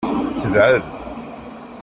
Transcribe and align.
Tebɛed. 0.41 0.83